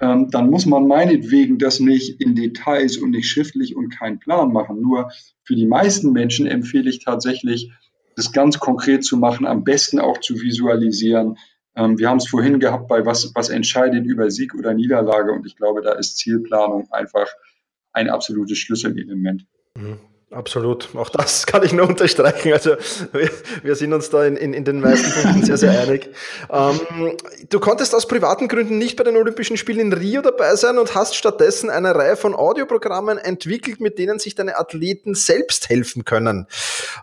ähm, 0.01 0.31
dann 0.31 0.51
muss 0.51 0.67
man 0.67 0.87
meinetwegen 0.87 1.59
das 1.59 1.81
nicht 1.81 2.21
in 2.21 2.35
Details 2.35 2.97
und 2.99 3.11
nicht 3.11 3.29
schriftlich 3.29 3.77
und 3.77 3.91
keinen 3.91 4.19
Plan 4.19 4.53
machen. 4.53 4.81
Nur 4.81 5.11
für 5.45 5.55
die 5.55 5.67
meisten 5.67 6.13
Menschen 6.13 6.47
empfehle 6.47 6.91
ich 6.91 7.05
tatsächlich, 7.05 7.73
das 8.17 8.33
ganz 8.33 8.59
konkret 8.59 9.05
zu 9.05 9.17
machen, 9.17 9.47
am 9.47 9.65
besten 9.65 9.99
auch 9.99 10.19
zu 10.19 10.41
visualisieren. 10.41 11.37
Ähm, 11.77 11.99
wir 11.99 12.09
haben 12.09 12.19
es 12.19 12.29
vorhin 12.29 12.61
gehabt 12.61 12.89
bei 12.89 13.05
was, 13.07 13.33
was 13.35 13.49
entscheidet 13.49 14.05
über 14.05 14.31
Sieg 14.31 14.55
oder 14.55 14.75
Niederlage 14.75 15.33
und 15.33 15.47
ich 15.47 15.57
glaube, 15.57 15.83
da 15.83 15.93
ist 15.93 16.19
Zielplanung 16.19 16.89
einfach 16.93 17.27
ein 17.95 18.11
absolutes 18.11 18.59
Schlüsselelement. 18.59 19.47
Mhm. 19.77 19.99
Absolut, 20.35 20.89
auch 20.97 21.11
das 21.11 21.47
kann 21.47 21.63
ich 21.63 21.73
nur 21.73 21.89
unterstreichen. 21.89 22.53
Also 22.53 22.71
wir, 23.13 23.31
wir 23.63 23.77
sind 23.77 23.93
uns 23.93 24.11
da 24.11 24.25
in, 24.25 24.37
in, 24.37 24.53
in, 24.53 24.65
den 24.65 24.81
meisten 24.81 25.13
Punkten 25.13 25.45
sehr, 25.45 25.57
sehr 25.57 25.81
einig. 25.81 26.11
Ähm, 26.51 27.17
du 27.51 27.61
konntest 27.61 27.95
aus 27.95 28.09
privaten 28.09 28.49
Gründen 28.49 28.79
nicht 28.79 28.97
bei 28.97 29.05
den 29.05 29.17
Olympischen 29.17 29.57
Spielen 29.57 29.79
in 29.79 29.93
Rio 29.93 30.23
dabei 30.23 30.57
sein 30.57 30.79
und 30.79 30.95
hast 30.95 31.15
stattdessen 31.15 31.71
eine 31.71 31.95
Reihe 31.95 32.17
von 32.17 32.35
Audioprogrammen 32.35 33.19
entwickelt, 33.19 33.81
mit 33.81 33.99
denen 33.99 34.19
sich 34.19 34.35
deine 34.35 34.59
Athleten 34.59 35.15
selbst 35.15 35.69
helfen 35.69 36.05
können. 36.05 36.49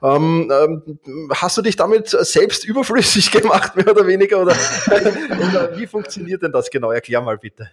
Ähm, 0.03 0.51
ähm, 0.51 1.29
hast 1.33 1.57
du 1.57 1.61
dich 1.61 1.77
damit 1.77 2.09
selbst 2.09 2.65
überflüssig 2.65 3.31
gemacht, 3.31 3.77
mehr 3.77 3.89
oder 3.89 4.05
weniger? 4.07 4.41
Oder, 4.41 4.57
oder 4.87 5.71
wie 5.77 5.87
funktioniert 5.87 6.41
denn 6.41 6.51
das 6.51 6.69
genau? 6.69 6.91
Erklär 6.91 7.21
mal 7.21 7.37
bitte. 7.37 7.71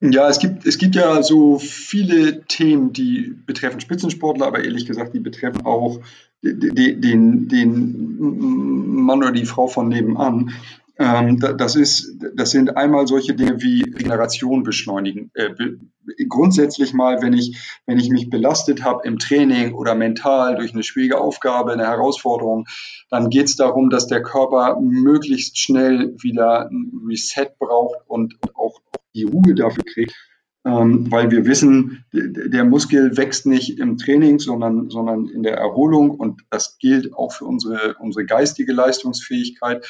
Ja, 0.00 0.28
es 0.28 0.38
gibt, 0.38 0.66
es 0.66 0.76
gibt 0.78 0.96
ja 0.96 1.22
so 1.22 1.58
viele 1.58 2.44
Themen, 2.44 2.92
die 2.92 3.34
betreffen 3.46 3.80
Spitzensportler, 3.80 4.46
aber 4.46 4.64
ehrlich 4.64 4.86
gesagt, 4.86 5.14
die 5.14 5.20
betreffen 5.20 5.64
auch 5.64 6.00
den, 6.42 7.00
den, 7.00 7.48
den 7.48 8.16
Mann 8.18 9.18
oder 9.18 9.32
die 9.32 9.46
Frau 9.46 9.66
von 9.66 9.88
nebenan. 9.88 10.52
Ähm, 10.96 11.40
das, 11.40 11.74
ist, 11.74 12.18
das 12.36 12.52
sind 12.52 12.76
einmal 12.76 13.08
solche 13.08 13.34
Dinge 13.34 13.60
wie 13.60 13.82
Regeneration 13.82 14.62
beschleunigen. 14.62 15.30
Äh, 15.34 15.50
grundsätzlich 16.28 16.92
mal, 16.92 17.20
wenn 17.20 17.32
ich, 17.32 17.80
wenn 17.86 17.98
ich 17.98 18.10
mich 18.10 18.30
belastet 18.30 18.84
habe 18.84 19.06
im 19.06 19.18
Training 19.18 19.74
oder 19.74 19.96
mental 19.96 20.54
durch 20.54 20.72
eine 20.72 20.84
schwierige 20.84 21.20
Aufgabe, 21.20 21.72
eine 21.72 21.86
Herausforderung, 21.86 22.66
dann 23.10 23.28
geht 23.28 23.46
es 23.46 23.56
darum, 23.56 23.90
dass 23.90 24.06
der 24.06 24.22
Körper 24.22 24.78
möglichst 24.80 25.58
schnell 25.58 26.14
wieder 26.20 26.68
ein 26.70 26.92
Reset 27.08 27.48
braucht 27.58 27.98
und 28.06 28.36
auch 28.54 28.80
die 29.14 29.24
Ruhe 29.24 29.54
dafür 29.54 29.84
kriegt. 29.84 30.14
Ähm, 30.66 31.10
weil 31.10 31.30
wir 31.30 31.44
wissen, 31.44 32.06
der 32.12 32.64
Muskel 32.64 33.18
wächst 33.18 33.44
nicht 33.44 33.78
im 33.78 33.98
Training, 33.98 34.38
sondern, 34.38 34.88
sondern 34.88 35.28
in 35.28 35.42
der 35.42 35.58
Erholung 35.58 36.10
und 36.12 36.40
das 36.48 36.78
gilt 36.78 37.12
auch 37.12 37.32
für 37.32 37.44
unsere, 37.44 37.96
unsere 37.98 38.24
geistige 38.24 38.72
Leistungsfähigkeit. 38.72 39.86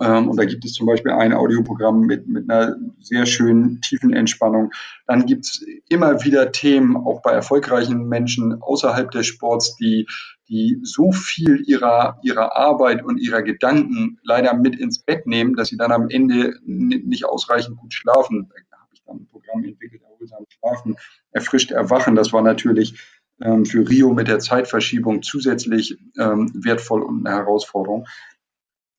Ähm, 0.00 0.28
und 0.28 0.36
da 0.36 0.44
gibt 0.44 0.64
es 0.64 0.74
zum 0.74 0.86
Beispiel 0.86 1.12
ein 1.12 1.32
Audioprogramm 1.32 2.02
mit, 2.02 2.28
mit 2.28 2.48
einer 2.48 2.76
sehr 3.00 3.26
schönen 3.26 3.80
tiefen 3.80 4.12
Entspannung. 4.12 4.70
Dann 5.06 5.26
gibt 5.26 5.44
es 5.44 5.64
immer 5.88 6.24
wieder 6.24 6.52
Themen, 6.52 6.96
auch 6.96 7.20
bei 7.22 7.32
erfolgreichen 7.32 8.08
Menschen 8.08 8.62
außerhalb 8.62 9.10
des 9.10 9.26
Sports, 9.26 9.76
die, 9.76 10.06
die 10.52 10.78
so 10.82 11.12
viel 11.12 11.62
ihrer, 11.66 12.20
ihrer 12.22 12.54
Arbeit 12.54 13.02
und 13.02 13.16
ihrer 13.16 13.40
Gedanken 13.40 14.18
leider 14.22 14.52
mit 14.52 14.78
ins 14.78 14.98
Bett 14.98 15.26
nehmen, 15.26 15.56
dass 15.56 15.68
sie 15.68 15.78
dann 15.78 15.92
am 15.92 16.10
Ende 16.10 16.58
nicht 16.66 17.24
ausreichend 17.24 17.78
gut 17.78 17.94
schlafen. 17.94 18.50
Da 18.70 18.76
habe 18.76 18.90
ich 18.92 19.02
dann 19.06 19.16
ein 19.16 19.26
Programm 19.28 19.64
entwickelt, 19.64 20.02
erholsam 20.02 20.44
schlafen, 20.50 20.96
erfrischt 21.30 21.70
erwachen. 21.70 22.16
Das 22.16 22.34
war 22.34 22.42
natürlich 22.42 23.00
ähm, 23.40 23.64
für 23.64 23.88
Rio 23.88 24.12
mit 24.12 24.28
der 24.28 24.40
Zeitverschiebung 24.40 25.22
zusätzlich 25.22 25.96
ähm, 26.18 26.50
wertvoll 26.54 27.00
und 27.00 27.26
eine 27.26 27.34
Herausforderung. 27.34 28.06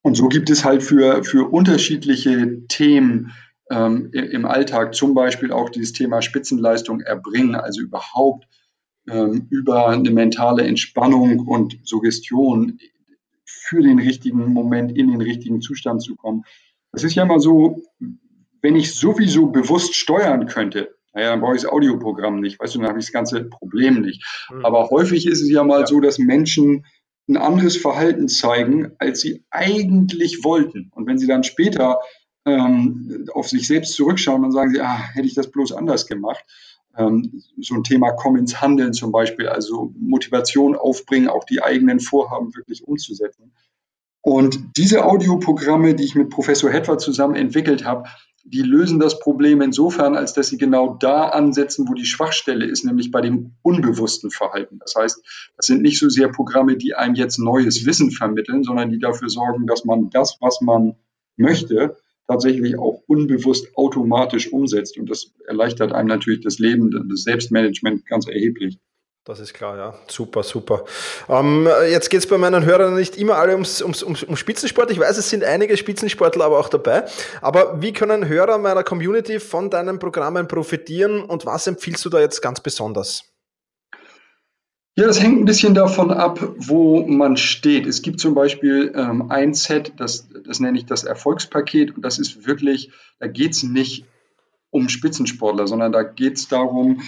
Und 0.01 0.15
so 0.15 0.29
gibt 0.29 0.50
es 0.50 0.65
halt 0.65 0.81
für, 0.81 1.24
für 1.24 1.51
unterschiedliche 1.51 2.65
Themen 2.67 3.31
ähm, 3.69 4.10
im 4.12 4.45
Alltag, 4.45 4.95
zum 4.95 5.13
Beispiel 5.13 5.51
auch 5.51 5.69
dieses 5.69 5.93
Thema 5.93 6.24
Spitzenleistung 6.24 7.01
erbringen, 7.01 7.53
also 7.53 7.79
überhaupt 7.81 8.48
ähm, 9.10 9.48
über 9.50 9.88
eine 9.88 10.12
mentale 10.12 10.63
Entspannung 10.63 11.39
und 11.39 11.79
Suggestion 11.83 12.79
für 13.45 13.81
den 13.81 14.00
richtigen 14.00 14.53
Moment 14.53 14.98
in 14.98 15.12
den 15.12 15.22
richtigen 15.22 15.62
Zustand 15.62 16.01
zu 16.01 16.15
kommen. 16.15 16.43
Das 16.91 17.03
ist 17.03 17.15
ja 17.15 17.25
mal 17.25 17.39
so, 17.39 17.81
wenn 18.62 18.75
ich 18.75 18.95
sowieso 18.95 19.48
bewusst 19.48 19.95
steuern 19.95 20.48
könnte, 20.48 20.95
naja, 21.13 21.29
dann 21.29 21.41
brauche 21.41 21.55
ich 21.55 21.62
das 21.62 21.72
Audioprogramm 21.72 22.39
nicht, 22.39 22.60
weißt 22.60 22.75
du, 22.75 22.79
dann 22.79 22.89
habe 22.89 23.00
ich 23.00 23.05
das 23.05 23.13
ganze 23.13 23.43
Problem 23.43 24.01
nicht. 24.01 24.24
Mhm. 24.51 24.65
Aber 24.65 24.89
häufig 24.89 25.27
ist 25.27 25.41
es 25.41 25.50
ja 25.50 25.63
mal 25.63 25.81
ja. 25.81 25.88
so, 25.88 26.00
dass 26.00 26.17
Menschen 26.17 26.86
ein 27.29 27.38
anderes 27.38 27.77
Verhalten 27.77 28.27
zeigen, 28.27 28.91
als 28.98 29.22
sie 29.22 29.45
eigentlich 29.50 30.43
wollten. 30.43 30.89
Und 30.93 31.07
wenn 31.07 31.17
sie 31.17 31.27
dann 31.27 31.43
später 31.43 32.00
ähm, 32.45 33.27
auf 33.33 33.48
sich 33.48 33.67
selbst 33.67 33.93
zurückschauen, 33.93 34.41
dann 34.41 34.51
sagen 34.51 34.72
sie, 34.72 34.81
ah, 34.81 34.98
hätte 35.13 35.27
ich 35.27 35.36
das 35.36 35.51
bloß 35.51 35.72
anders 35.72 36.07
gemacht. 36.07 36.43
Ähm, 36.97 37.41
so 37.59 37.75
ein 37.75 37.83
Thema 37.83 38.12
Komm 38.12 38.35
ins 38.35 38.62
Handeln 38.62 38.93
zum 38.93 39.12
Beispiel, 39.12 39.47
also 39.47 39.93
Motivation 39.97 40.75
aufbringen, 40.75 41.27
auch 41.27 41.43
die 41.43 41.62
eigenen 41.62 42.00
Vorhaben 42.00 42.55
wirklich 42.55 42.88
umzusetzen. 42.88 43.51
Und 44.21 44.77
diese 44.77 45.05
Audioprogramme, 45.05 45.95
die 45.95 46.05
ich 46.05 46.15
mit 46.15 46.29
Professor 46.29 46.69
Hetwer 46.69 46.97
zusammen 46.97 47.35
entwickelt 47.35 47.83
habe, 47.83 48.07
die 48.45 48.62
lösen 48.62 49.00
das 49.00 49.19
Problem 49.19 49.62
insofern, 49.62 50.15
als 50.15 50.33
dass 50.33 50.47
sie 50.50 50.57
genau 50.57 50.95
da 50.95 51.29
ansetzen, 51.29 51.88
wo 51.88 51.93
die 51.93 52.05
Schwachstelle 52.05 52.65
ist, 52.65 52.83
nämlich 52.83 53.12
bei 53.12 53.21
dem 53.21 53.55
unbewussten 53.62 54.31
Verhalten. 54.31 54.79
Das 54.79 54.95
heißt, 54.95 55.23
das 55.55 55.65
sind 55.65 55.81
nicht 55.81 56.00
so 56.00 56.09
sehr 56.09 56.27
Programme, 56.29 56.77
die 56.77 56.93
einem 56.93 57.15
jetzt 57.15 57.39
neues 57.39 57.85
Wissen 57.85 58.12
vermitteln, 58.12 58.63
sondern 58.63 58.91
die 58.91 59.00
dafür 59.00 59.29
sorgen, 59.29 59.65
dass 59.65 59.85
man 59.85 60.09
das, 60.09 60.38
was 60.41 60.62
man 60.62 60.95
möchte, 61.38 61.97
tatsächlich 62.27 62.77
auch 62.77 63.01
unbewusst 63.07 63.75
automatisch 63.75 64.51
umsetzt. 64.51 64.97
Und 64.97 65.09
das 65.09 65.31
erleichtert 65.47 65.91
einem 65.91 66.07
natürlich 66.07 66.41
das 66.41 66.59
Leben, 66.59 66.91
das 67.09 67.23
Selbstmanagement 67.23 68.05
ganz 68.05 68.27
erheblich. 68.27 68.79
Das 69.25 69.39
ist 69.39 69.53
klar, 69.53 69.77
ja. 69.77 69.93
Super, 70.09 70.43
super. 70.43 70.83
Ähm, 71.29 71.65
jetzt 71.89 72.09
geht 72.09 72.19
es 72.19 72.27
bei 72.27 72.37
meinen 72.37 72.65
Hörern 72.65 72.95
nicht 72.95 73.15
immer 73.15 73.37
alle 73.37 73.53
ums, 73.53 73.81
ums, 73.81 74.03
ums, 74.03 74.23
um 74.23 74.35
Spitzensport. 74.35 74.91
Ich 74.91 74.99
weiß, 74.99 75.17
es 75.17 75.29
sind 75.29 75.45
einige 75.45 75.77
Spitzensportler 75.77 76.43
aber 76.43 76.59
auch 76.59 76.67
dabei. 76.67 77.05
Aber 77.41 77.81
wie 77.81 77.93
können 77.93 78.27
Hörer 78.27 78.57
meiner 78.57 78.83
Community 78.83 79.39
von 79.39 79.69
deinen 79.69 79.97
Programmen 79.97 80.49
profitieren 80.49 81.23
und 81.23 81.45
was 81.45 81.67
empfiehlst 81.67 82.03
du 82.03 82.09
da 82.09 82.19
jetzt 82.19 82.41
ganz 82.41 82.59
besonders? 82.59 83.32
Ja, 84.95 85.07
das 85.07 85.21
hängt 85.21 85.39
ein 85.39 85.45
bisschen 85.45 85.73
davon 85.73 86.12
ab, 86.12 86.53
wo 86.57 87.03
man 87.07 87.35
steht. 87.35 87.88
Es 87.88 88.03
gibt 88.03 88.19
zum 88.19 88.35
Beispiel 88.35 88.93
ähm, 88.95 89.31
ein 89.31 89.55
Set, 89.55 89.93
das, 89.97 90.29
das 90.45 90.59
nenne 90.59 90.77
ich 90.77 90.85
das 90.85 91.03
Erfolgspaket. 91.03 91.95
Und 91.95 92.05
das 92.05 92.19
ist 92.19 92.45
wirklich, 92.45 92.91
da 93.19 93.27
geht 93.27 93.53
es 93.53 93.63
nicht 93.63 94.05
um 94.69 94.89
Spitzensportler, 94.89 95.65
sondern 95.65 95.91
da 95.91 96.03
geht 96.03 96.38
es 96.38 96.47
darum, 96.47 97.01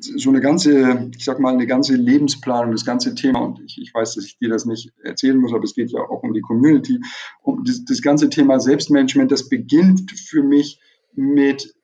so 0.00 0.30
eine 0.30 0.40
ganze, 0.40 1.10
ich 1.16 1.24
sag 1.24 1.38
mal, 1.38 1.52
eine 1.52 1.66
ganze 1.66 1.94
Lebensplanung, 1.94 2.72
das 2.72 2.84
ganze 2.84 3.14
Thema, 3.14 3.40
und 3.40 3.60
ich, 3.60 3.78
ich 3.80 3.94
weiß, 3.94 4.14
dass 4.14 4.24
ich 4.24 4.38
dir 4.38 4.48
das 4.48 4.64
nicht 4.64 4.92
erzählen 5.04 5.36
muss, 5.36 5.52
aber 5.52 5.64
es 5.64 5.74
geht 5.74 5.92
ja 5.92 6.00
auch 6.00 6.22
um 6.22 6.32
die 6.32 6.40
Community, 6.40 7.00
um 7.42 7.62
das, 7.64 7.84
das 7.84 8.02
ganze 8.02 8.28
Thema 8.28 8.58
Selbstmanagement, 8.58 9.30
das 9.30 9.48
beginnt 9.48 10.10
für 10.10 10.42
mich 10.42 10.80
mit 11.14 11.74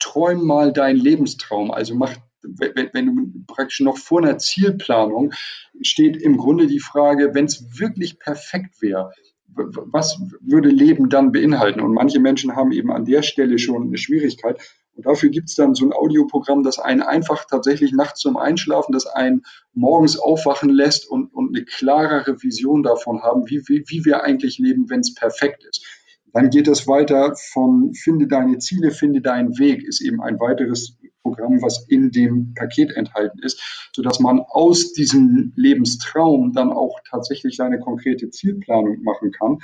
träum 0.00 0.44
mal 0.44 0.72
deinen 0.72 0.98
Lebenstraum. 0.98 1.70
Also 1.70 1.94
mach, 1.94 2.16
wenn, 2.42 3.06
du 3.06 3.44
praktisch 3.46 3.80
noch 3.80 3.98
vor 3.98 4.22
einer 4.22 4.38
Zielplanung 4.38 5.32
steht 5.82 6.16
im 6.16 6.36
Grunde 6.36 6.66
die 6.66 6.80
Frage, 6.80 7.34
wenn 7.34 7.46
es 7.46 7.78
wirklich 7.78 8.18
perfekt 8.18 8.80
wäre, 8.80 9.12
was 9.54 10.20
würde 10.40 10.68
Leben 10.68 11.08
dann 11.08 11.32
beinhalten? 11.32 11.80
Und 11.80 11.92
manche 11.92 12.20
Menschen 12.20 12.56
haben 12.56 12.72
eben 12.72 12.92
an 12.92 13.04
der 13.04 13.22
Stelle 13.22 13.58
schon 13.58 13.88
eine 13.88 13.98
Schwierigkeit. 13.98 14.60
Und 14.94 15.06
dafür 15.06 15.30
gibt 15.30 15.48
es 15.48 15.54
dann 15.54 15.74
so 15.74 15.84
ein 15.84 15.92
Audioprogramm, 15.92 16.62
das 16.62 16.78
einen 16.78 17.02
einfach 17.02 17.44
tatsächlich 17.46 17.92
nachts 17.92 18.20
zum 18.20 18.36
Einschlafen, 18.36 18.92
das 18.92 19.06
einen 19.06 19.42
morgens 19.72 20.18
aufwachen 20.18 20.68
lässt 20.68 21.08
und, 21.08 21.32
und 21.32 21.56
eine 21.56 21.64
klarere 21.64 22.42
Vision 22.42 22.82
davon 22.82 23.22
haben, 23.22 23.48
wie, 23.48 23.62
wie, 23.66 23.84
wie 23.86 24.04
wir 24.04 24.22
eigentlich 24.22 24.58
leben, 24.58 24.90
wenn 24.90 25.00
es 25.00 25.14
perfekt 25.14 25.64
ist. 25.64 25.84
Dann 26.32 26.50
geht 26.50 26.68
es 26.68 26.86
weiter 26.86 27.34
von 27.52 27.92
Finde 27.94 28.28
deine 28.28 28.58
Ziele, 28.58 28.92
finde 28.92 29.20
deinen 29.20 29.58
Weg, 29.58 29.82
ist 29.82 30.00
eben 30.00 30.20
ein 30.20 30.38
weiteres 30.38 30.96
Programm, 31.22 31.62
was 31.62 31.86
in 31.88 32.10
dem 32.10 32.54
Paket 32.54 32.96
enthalten 32.96 33.38
ist, 33.42 33.90
sodass 33.94 34.20
man 34.20 34.40
aus 34.40 34.92
diesem 34.92 35.52
Lebenstraum 35.56 36.52
dann 36.52 36.70
auch 36.72 37.00
tatsächlich 37.08 37.56
seine 37.56 37.78
konkrete 37.78 38.30
Zielplanung 38.30 39.02
machen 39.02 39.32
kann. 39.32 39.58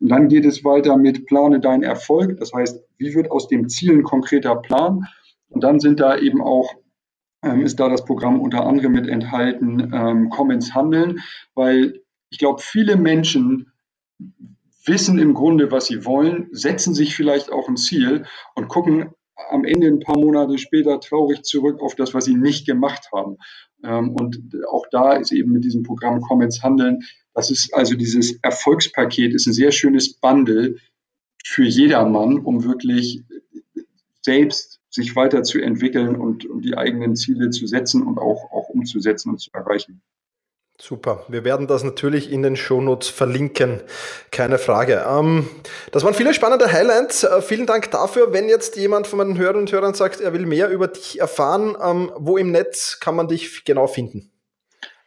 Und 0.00 0.08
dann 0.08 0.28
geht 0.28 0.44
es 0.44 0.64
weiter 0.64 0.96
mit 0.96 1.26
Plane 1.26 1.60
deinen 1.60 1.82
Erfolg. 1.82 2.38
Das 2.38 2.52
heißt, 2.52 2.82
wie 2.98 3.14
wird 3.14 3.30
aus 3.30 3.48
dem 3.48 3.68
Ziel 3.68 3.92
ein 3.92 4.02
konkreter 4.02 4.56
Plan? 4.56 5.06
Und 5.48 5.62
dann 5.62 5.80
sind 5.80 6.00
da 6.00 6.16
eben 6.16 6.40
auch 6.42 6.74
ähm, 7.42 7.62
ist 7.62 7.80
da 7.80 7.88
das 7.88 8.04
Programm 8.04 8.40
unter 8.40 8.66
anderem 8.66 8.92
mit 8.92 9.08
enthalten, 9.08 9.92
ähm, 9.92 10.30
komm 10.30 10.50
ins 10.50 10.74
Handeln, 10.74 11.20
weil 11.54 12.00
ich 12.30 12.38
glaube, 12.38 12.62
viele 12.62 12.96
Menschen 12.96 13.72
wissen 14.84 15.18
im 15.18 15.34
Grunde, 15.34 15.70
was 15.70 15.86
sie 15.86 16.04
wollen, 16.04 16.48
setzen 16.52 16.94
sich 16.94 17.14
vielleicht 17.14 17.52
auch 17.52 17.68
ein 17.68 17.76
Ziel 17.76 18.26
und 18.54 18.68
gucken 18.68 19.10
am 19.50 19.64
Ende 19.64 19.86
ein 19.86 20.00
paar 20.00 20.18
Monate 20.18 20.58
später 20.58 21.00
traurig 21.00 21.42
zurück 21.42 21.80
auf 21.80 21.94
das, 21.94 22.14
was 22.14 22.24
sie 22.24 22.34
nicht 22.34 22.66
gemacht 22.66 23.08
haben. 23.14 23.36
Ähm, 23.84 24.14
und 24.18 24.38
auch 24.70 24.86
da 24.90 25.14
ist 25.14 25.32
eben 25.32 25.52
mit 25.52 25.64
diesem 25.64 25.82
Programm 25.82 26.20
Komm 26.20 26.42
ins 26.42 26.62
Handeln 26.62 27.00
das 27.34 27.50
ist 27.50 27.72
also 27.74 27.94
dieses 27.94 28.38
Erfolgspaket, 28.42 29.34
ist 29.34 29.46
ein 29.46 29.52
sehr 29.52 29.72
schönes 29.72 30.14
Bundle 30.14 30.76
für 31.44 31.64
jedermann, 31.64 32.38
um 32.38 32.64
wirklich 32.64 33.22
selbst 34.20 34.80
sich 34.90 35.16
weiterzuentwickeln 35.16 36.16
und 36.16 36.44
um 36.44 36.60
die 36.60 36.76
eigenen 36.76 37.16
Ziele 37.16 37.50
zu 37.50 37.66
setzen 37.66 38.02
und 38.02 38.18
auch, 38.18 38.52
auch 38.52 38.68
umzusetzen 38.68 39.30
und 39.30 39.38
zu 39.38 39.50
erreichen. 39.52 40.02
Super. 40.84 41.24
Wir 41.28 41.44
werden 41.44 41.68
das 41.68 41.84
natürlich 41.84 42.32
in 42.32 42.42
den 42.42 42.56
Shownotes 42.56 43.06
verlinken. 43.06 43.82
Keine 44.32 44.58
Frage. 44.58 45.04
Ähm, 45.08 45.48
das 45.92 46.02
waren 46.02 46.12
viele 46.12 46.34
spannende 46.34 46.72
Highlights. 46.72 47.22
Äh, 47.22 47.40
vielen 47.40 47.66
Dank 47.66 47.92
dafür. 47.92 48.32
Wenn 48.32 48.48
jetzt 48.48 48.76
jemand 48.76 49.06
von 49.06 49.18
meinen 49.18 49.38
Hörern 49.38 49.58
und 49.58 49.70
Hörern 49.70 49.94
sagt, 49.94 50.20
er 50.20 50.32
will 50.32 50.44
mehr 50.44 50.70
über 50.70 50.88
dich 50.88 51.20
erfahren, 51.20 51.76
ähm, 51.80 52.10
wo 52.18 52.36
im 52.36 52.50
Netz 52.50 52.98
kann 52.98 53.14
man 53.14 53.28
dich 53.28 53.64
genau 53.64 53.86
finden? 53.86 54.32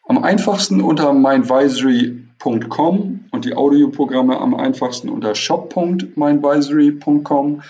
Am 0.07 0.23
einfachsten 0.23 0.79
unter 0.79 1.11
mindvisory.com 1.11 3.25
und 3.31 3.43
die 3.43 3.53
Audioprogramme 3.53 4.39
am 4.39 4.55
einfachsten 4.55 5.09
unter 5.09 5.35
shop.mindvisory.com. 5.35 7.63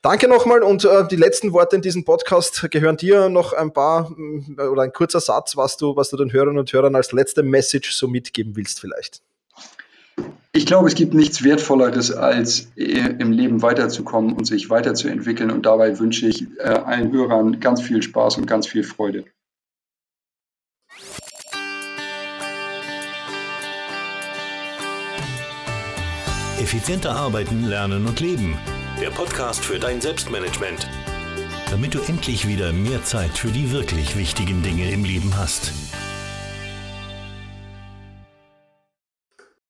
Danke 0.02 0.28
nochmal 0.28 0.62
und 0.62 0.84
äh, 0.84 1.08
die 1.08 1.16
letzten 1.16 1.54
Worte 1.54 1.78
in 1.78 1.82
diesem 1.82 2.04
Podcast 2.04 2.70
gehören 2.70 2.98
dir 2.98 3.30
noch 3.30 3.54
ein 3.54 3.72
paar 3.72 4.12
oder 4.58 4.82
ein 4.82 4.92
kurzer 4.92 5.22
Satz, 5.22 5.56
was 5.56 5.78
du, 5.78 5.96
was 5.96 6.10
du 6.10 6.18
den 6.18 6.33
Hörern 6.34 6.58
und 6.58 6.72
Hörern 6.74 6.96
als 6.96 7.12
letzte 7.12 7.44
Message 7.44 7.94
so 7.94 8.08
mitgeben 8.08 8.56
willst 8.56 8.80
vielleicht? 8.80 9.22
Ich 10.52 10.66
glaube, 10.66 10.88
es 10.88 10.96
gibt 10.96 11.14
nichts 11.14 11.44
Wertvolleres, 11.44 12.12
als 12.12 12.68
äh, 12.76 13.16
im 13.18 13.32
Leben 13.32 13.62
weiterzukommen 13.62 14.34
und 14.34 14.46
sich 14.46 14.70
weiterzuentwickeln. 14.70 15.50
Und 15.50 15.66
dabei 15.66 15.98
wünsche 15.98 16.28
ich 16.28 16.46
äh, 16.60 16.64
allen 16.64 17.12
Hörern 17.12 17.60
ganz 17.60 17.82
viel 17.82 18.04
Spaß 18.04 18.38
und 18.38 18.46
ganz 18.46 18.68
viel 18.68 18.84
Freude. 18.84 19.26
Effizienter 26.60 27.12
arbeiten, 27.12 27.66
lernen 27.66 28.06
und 28.06 28.20
leben. 28.20 28.58
Der 29.02 29.10
Podcast 29.10 29.66
für 29.66 29.80
dein 29.80 30.00
Selbstmanagement 30.02 30.88
damit 31.74 31.96
du 31.96 32.00
endlich 32.02 32.48
wieder 32.48 32.72
mehr 32.72 33.04
Zeit 33.04 33.36
für 33.36 33.48
die 33.48 33.72
wirklich 33.72 34.16
wichtigen 34.16 34.62
Dinge 34.62 34.92
im 34.92 35.04
Leben 35.04 35.36
hast. 35.36 35.74